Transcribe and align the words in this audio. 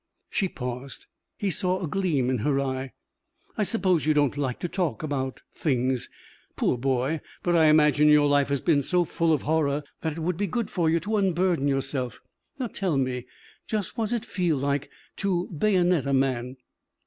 She 0.31 0.49
paused. 0.49 1.05
He 1.37 1.51
saw 1.51 1.79
a 1.79 1.87
gleam 1.87 2.31
in 2.31 2.39
her 2.39 2.59
eye. 2.59 2.93
"I 3.55 3.61
suppose 3.61 4.03
you 4.03 4.15
don't 4.15 4.35
like 4.35 4.57
to 4.61 4.67
talk 4.67 5.03
about 5.03 5.43
things. 5.53 6.09
Poor 6.55 6.75
boy! 6.75 7.21
But 7.43 7.55
I 7.55 7.65
imagine 7.65 8.07
your 8.09 8.27
life 8.27 8.47
has 8.49 8.61
been 8.61 8.81
so 8.81 9.05
full 9.05 9.31
of 9.31 9.43
horror 9.43 9.83
that 10.01 10.13
it 10.13 10.17
would 10.21 10.37
be 10.37 10.47
good 10.47 10.71
for 10.71 10.89
you 10.89 10.99
to 11.01 11.17
unburden 11.17 11.67
yourself. 11.67 12.19
Now 12.57 12.65
tell 12.65 12.97
me, 12.97 13.27
just 13.67 13.95
what 13.95 14.05
does 14.05 14.13
it 14.13 14.25
feel 14.25 14.57
like 14.57 14.89
to 15.17 15.45
bayonet 15.55 16.07
a 16.07 16.13
man?" 16.13 16.57